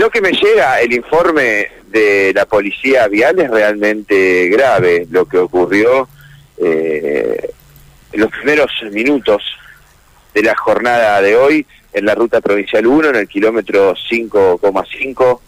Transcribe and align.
Lo 0.00 0.08
que 0.08 0.22
me 0.22 0.32
llega, 0.32 0.80
el 0.80 0.94
informe 0.94 1.68
de 1.88 2.32
la 2.34 2.46
policía 2.46 3.06
vial 3.06 3.38
es 3.38 3.50
realmente 3.50 4.48
grave. 4.48 5.06
Lo 5.10 5.26
que 5.26 5.36
ocurrió 5.36 6.08
eh, 6.56 7.50
en 8.10 8.20
los 8.20 8.30
primeros 8.30 8.70
minutos 8.92 9.42
de 10.32 10.42
la 10.42 10.56
jornada 10.56 11.20
de 11.20 11.36
hoy 11.36 11.66
en 11.92 12.06
la 12.06 12.14
ruta 12.14 12.40
provincial 12.40 12.86
1, 12.86 13.10
en 13.10 13.16
el 13.16 13.28
kilómetro 13.28 13.94
5,5, 13.94 15.40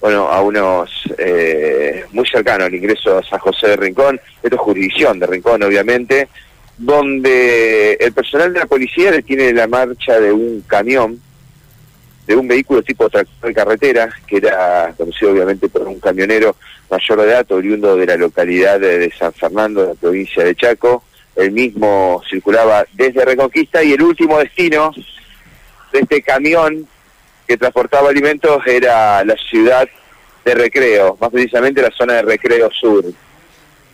bueno, 0.00 0.26
a 0.26 0.42
unos 0.42 0.90
eh, 1.16 2.04
muy 2.10 2.26
cercanos 2.26 2.66
al 2.66 2.74
ingreso 2.74 3.16
a 3.16 3.22
San 3.22 3.38
José 3.38 3.68
de 3.68 3.76
Rincón, 3.76 4.20
esto 4.42 4.56
es 4.56 4.60
jurisdicción 4.60 5.20
de 5.20 5.28
Rincón, 5.28 5.62
obviamente, 5.62 6.28
donde 6.76 7.92
el 7.92 8.12
personal 8.12 8.52
de 8.52 8.58
la 8.58 8.66
policía 8.66 9.12
detiene 9.12 9.52
la 9.52 9.68
marcha 9.68 10.18
de 10.18 10.32
un 10.32 10.62
camión, 10.66 11.20
de 12.30 12.36
un 12.36 12.46
vehículo 12.46 12.80
tipo 12.80 13.10
tractor 13.10 13.48
de 13.48 13.54
carretera, 13.54 14.08
que 14.24 14.36
era 14.36 14.94
conocido 14.96 15.32
obviamente 15.32 15.68
por 15.68 15.82
un 15.88 15.98
camionero 15.98 16.54
mayor 16.88 17.22
de 17.22 17.26
edad, 17.26 17.50
oriundo 17.50 17.96
de 17.96 18.06
la 18.06 18.16
localidad 18.16 18.78
de 18.78 19.12
San 19.18 19.32
Fernando, 19.32 19.82
de 19.82 19.88
la 19.88 19.94
provincia 19.94 20.44
de 20.44 20.54
Chaco. 20.54 21.02
El 21.34 21.50
mismo 21.50 22.22
circulaba 22.30 22.86
desde 22.92 23.24
Reconquista 23.24 23.82
y 23.82 23.94
el 23.94 24.02
último 24.02 24.38
destino 24.38 24.92
de 25.92 25.98
este 25.98 26.22
camión 26.22 26.86
que 27.48 27.56
transportaba 27.56 28.10
alimentos 28.10 28.64
era 28.64 29.24
la 29.24 29.34
ciudad 29.34 29.88
de 30.44 30.54
Recreo, 30.54 31.18
más 31.20 31.30
precisamente 31.30 31.82
la 31.82 31.90
zona 31.90 32.14
de 32.14 32.22
Recreo 32.22 32.70
Sur. 32.70 33.06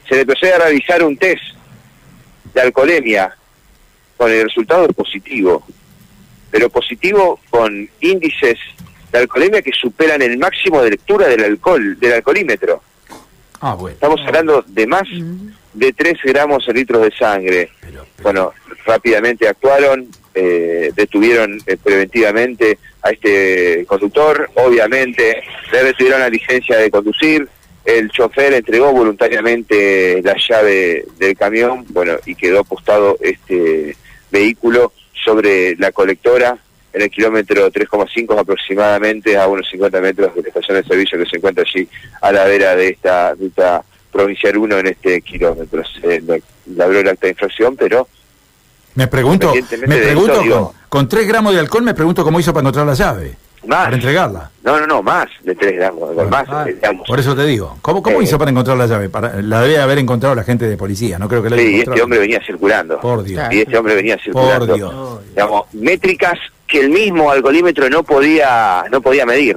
Se 0.07 0.15
le 0.15 0.27
procede 0.27 0.53
a 0.53 0.59
realizar 0.59 1.03
un 1.03 1.17
test 1.17 1.43
de 2.53 2.61
alcoholemia, 2.61 3.35
con 4.19 4.31
el 4.31 4.45
resultado 4.45 4.89
positivo, 4.89 5.67
pero 6.57 6.71
positivo 6.71 7.39
con 7.51 7.87
índices 8.01 8.59
de 9.13 9.19
alcoholemia 9.19 9.61
que 9.61 9.73
superan 9.73 10.23
el 10.23 10.39
máximo 10.39 10.83
de 10.83 10.89
lectura 10.89 11.29
del 11.29 11.45
alcohol, 11.45 12.01
del 12.01 12.15
alcoholímetro. 12.15 12.83
Ah, 13.61 13.75
bueno. 13.75 13.93
Estamos 13.93 14.23
hablando 14.27 14.65
de 14.67 14.87
más 14.87 15.03
de 15.75 15.93
3 15.93 16.17
gramos 16.25 16.67
en 16.67 16.77
litros 16.77 17.03
de 17.03 17.11
sangre. 17.11 17.73
Bueno, 18.23 18.55
rápidamente 18.87 19.47
actuaron, 19.47 20.09
eh, 20.35 20.93
detuvieron 20.97 21.61
eh, 21.67 21.77
preventivamente 21.77 22.79
a 23.03 23.11
este 23.11 23.85
conductor, 23.85 24.49
obviamente 24.55 25.43
le 25.73 25.83
retuvieron 25.83 26.21
la 26.21 26.31
licencia 26.31 26.79
de 26.79 26.91
conducir, 26.91 27.47
el 27.85 28.09
chofer 28.09 28.55
entregó 28.55 28.93
voluntariamente 28.93 30.23
la 30.23 30.35
llave 30.39 31.05
del 31.19 31.37
camión, 31.37 31.85
bueno, 31.91 32.15
y 32.25 32.35
quedó 32.35 32.61
apostado 32.61 33.19
este 33.21 33.95
vehículo 34.31 34.93
sobre 35.25 35.77
la 35.77 35.93
colectora 35.93 36.59
en 36.93 37.03
el 37.03 37.11
kilómetro 37.11 37.71
3,5 37.71 38.39
aproximadamente 38.39 39.37
a 39.37 39.47
unos 39.47 39.69
50 39.69 40.01
metros 40.01 40.35
de 40.35 40.43
la 40.43 40.49
estación 40.49 40.77
de 40.79 40.85
servicio 40.85 41.19
que 41.19 41.27
se 41.27 41.37
encuentra 41.37 41.65
allí 41.67 41.87
a 42.23 42.33
la 42.33 42.45
vera 42.45 42.75
de 42.75 42.89
esta 42.89 43.35
ruta 43.35 43.85
provincial 44.11 44.57
1 44.57 44.79
en 44.79 44.87
este 44.87 45.21
kilómetro. 45.21 45.83
Se 45.85 46.23
labró 46.75 47.01
el 47.01 47.09
acta 47.09 47.27
de 47.27 47.33
infracción, 47.33 47.77
pero... 47.77 48.09
Me 48.95 49.09
pregunto, 49.09 49.53
me 49.87 49.97
pregunto 49.99 50.43
con, 50.49 50.69
con 50.89 51.09
3 51.09 51.29
gramos 51.29 51.53
de 51.53 51.61
alcohol, 51.61 51.83
me 51.83 51.93
pregunto 51.93 52.25
cómo 52.25 52.41
hizo 52.41 52.55
para 52.55 52.63
encontrar 52.63 52.87
la 52.87 52.95
llave. 52.95 53.37
Más. 53.67 53.85
Para 53.85 53.97
entregarla. 53.97 54.51
No, 54.63 54.79
no, 54.81 54.87
no, 54.87 55.03
más 55.03 55.27
de 55.43 55.55
3 55.55 55.75
gramos, 55.77 56.15
más, 56.31 56.47
Ah, 56.49 56.65
digamos. 56.65 57.07
por 57.07 57.19
eso 57.21 57.35
te 57.37 57.45
digo. 57.45 57.77
¿Cómo, 57.83 58.03
cómo 58.03 58.21
Eh, 58.21 58.25
hizo 58.25 58.39
para 58.39 58.51
encontrar 58.51 58.77
la 58.77 58.87
llave? 58.87 59.09
Para, 59.09 59.41
la 59.43 59.61
debe 59.63 59.79
haber 59.79 59.99
encontrado 59.99 60.35
la 60.35 60.45
gente 60.45 60.67
de 60.69 60.77
policía, 60.77 61.19
no 61.19 61.29
creo 61.29 61.43
que 61.43 61.51
la 61.51 61.57
haya 61.57 61.65
Sí, 61.65 61.69
encontrado. 61.75 61.95
este 61.95 62.03
hombre 62.05 62.19
venía 62.21 62.41
circulando. 62.47 63.01
Por 63.01 63.23
Dios. 63.23 63.45
Y 63.53 63.61
este 63.61 63.77
hombre 63.79 63.95
venía 63.95 64.19
circulando. 64.23 64.67
Por 64.67 64.77
Dios. 64.77 64.95
Digamos, 65.31 65.63
métricas 65.75 66.39
que 66.67 66.81
el 66.81 66.91
mismo 66.91 67.31
alcoholímetro 67.31 67.89
no 67.89 68.03
podía, 68.03 68.85
no 68.91 69.01
podía 69.01 69.25
medir. 69.27 69.57